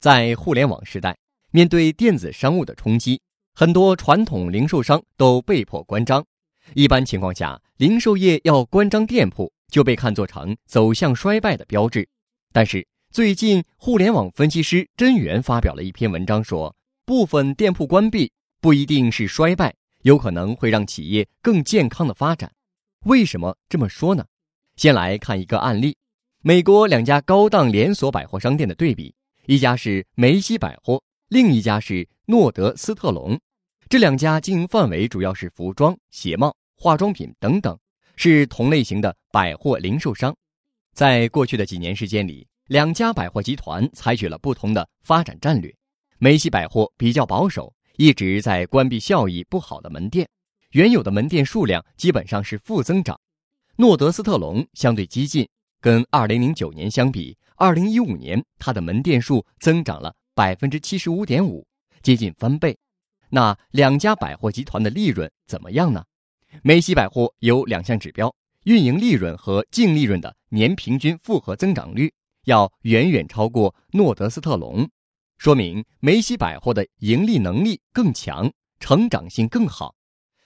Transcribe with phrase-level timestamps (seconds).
[0.00, 1.14] 在互联网时代，
[1.50, 3.20] 面对电子商务的冲击，
[3.54, 6.24] 很多传统零售商都被迫关张。
[6.72, 12.08] 一般情况下，零售业要关张店铺就被看作成走向衰败的标志。
[12.50, 16.74] 但是最近，互联网分析师甄元发表了一篇文章，说
[17.04, 18.32] 部分店铺关闭
[18.62, 22.50] 不一定是衰败，有可能会让企业更健康的发展。
[23.04, 24.24] 为什么这么说呢？
[24.76, 25.94] 先来看一个案例：
[26.40, 29.14] 美国两家高档连锁百货商店的对比，
[29.46, 33.38] 一家是梅西百货，另一家是诺德斯特隆。
[33.88, 36.54] 这两家经营范围主要是服装、鞋帽。
[36.82, 37.78] 化妆品等等，
[38.16, 40.34] 是同类型的百货零售商。
[40.94, 45.70] 在过去的几年时间里，两家百货集团采取了不同的发展战略。
[46.18, 50.26] 梅西百货比较保守，一直在关闭效益不好的门店，
[50.70, 53.20] 原有的门店数量基本上是负增长。
[53.76, 55.46] 诺德斯特隆相对激进，
[55.80, 61.66] 跟2009年相比，2015年它的门店数增长了百分之七十五点五，
[62.02, 62.76] 接近翻倍。
[63.30, 66.04] 那两家百货集团的利润怎么样呢？
[66.62, 72.12] 梅西百货有两项指标：运营利润和净利润的年平均复合增长率
[72.44, 74.88] 要远远超过诺德斯特隆，
[75.38, 79.94] 说明梅西百货的盈利能力更强，成长性更好。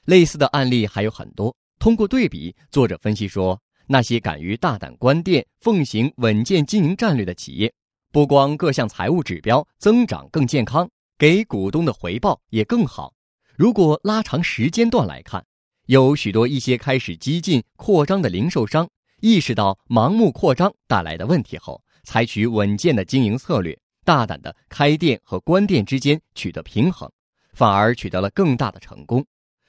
[0.05, 1.57] 类似的案例还有很多。
[1.79, 7.73] 通过对比，作者分析说，那些敢于大胆关店、奉行稳健经营战略的企业，
[8.11, 13.13] 不光各项财务指标增长更健康，给股东的回报也更好。
[13.55, 15.45] 如果拉长时间段来看，
[15.87, 18.89] 有许多一些开始激进扩张的零售商，
[19.21, 27.11] 意识到盲目扩张带来的问题后，采取稳健的经营策略，大胆的开店和关店之间取得平衡，
[27.53, 29.25] 反而取得了更大的成功。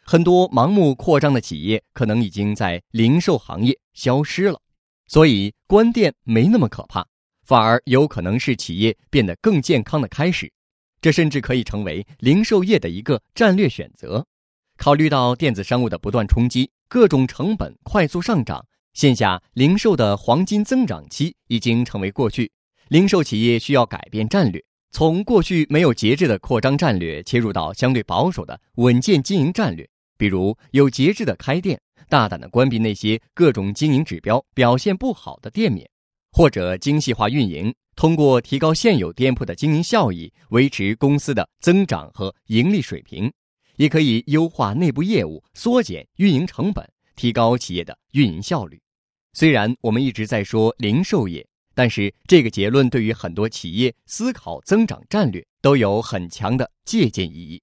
[0.08, 4.62] 很多盲目扩张的企业可能已经在零售行业消失了，
[5.08, 7.04] 所以关店没那么可怕，
[7.44, 10.52] 反而有可能是企业变得更健康的开始。
[11.02, 14.24] 这甚至可以成为零售业的一个战略选择。
[14.78, 18.64] 考虑到电子商务的不断冲击，各种成本快速上涨，
[18.94, 22.52] 线下零售的黄金增长期已经成为过去。
[22.90, 35.90] 零售企业需要改变战略，从过去没有节制的扩张战略切入到相对保守的稳健经营战略，比如有节制的开店，大胆的关闭那些各种经营指标表现不好的店面，
[36.32, 43.32] 或者精细化运营，通过提高现有店铺的经营效益，维持公司的增长和盈利水平。
[43.78, 48.80] 也可以优化内部业务，缩减运营成本，提高企业的运营效率。
[49.34, 57.62] 虽然我们一直在说零售业，但是这个结论对于很多企业思考增长战略都有很强的借鉴意义。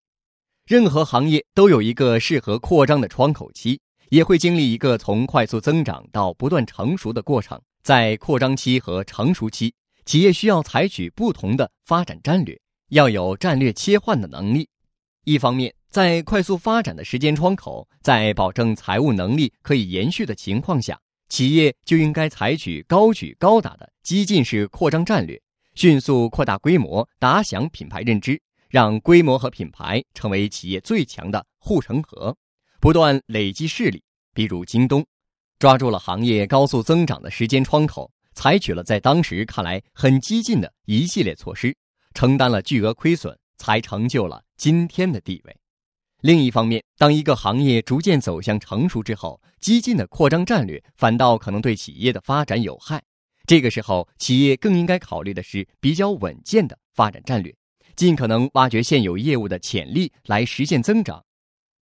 [0.73, 3.79] 任何行业都有一个适合扩张的窗口期，
[4.09, 7.61] 也会经历一个从快速增长到不断成熟的过程。
[7.83, 9.75] 在扩张期和成熟期，
[10.07, 14.67] 企业需要采取不同的发展战略，要有战略切换的能力。
[15.25, 25.39] 一方面，在快速发展的时间窗口，在保证财务能力可以延续的情况下，企业就应该采取高举高打的激进式扩张战略，
[25.75, 28.41] 迅速扩大规模，打响品牌认知，
[28.73, 32.35] 让规模和品牌成为企业最强的护城河，
[32.81, 34.03] 不断累积势力。
[34.33, 35.05] 比如京东，
[35.59, 41.77] 抓住了行业高速增长的时间窗口，采取了在当时看来很激进的一系列措施，
[42.15, 45.55] 承担了巨额亏损，才成就了今天的地位。
[46.23, 53.03] 另一方面，当一个行业逐渐走向成熟之后，激进的扩张战略反倒可能对企业的发展有害。
[53.45, 57.55] 这个时候，企业更应该考虑的是比较稳健的发展战略，
[57.97, 61.25] 尽可能挖掘现有业务的潜力来实现增长。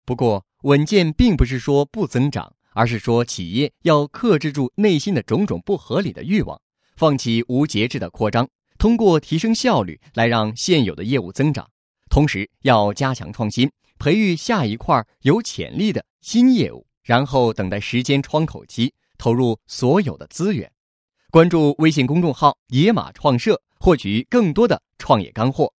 [0.05, 6.59] 不过，稳健并不是说不增长，而是说企业要克制住内心的种种不合理的欲望，
[6.95, 11.69] 放弃无节制的扩张，通过提升效率来让现有的业务增长，
[12.09, 13.71] 同时要加强创新。
[13.99, 20.71] 培育下一块有潜力的新业务，然后等待时间窗口期，投入所有的资源。
[21.29, 25.71] 关注微信公众号“野马创社”，获取更多的创业干货。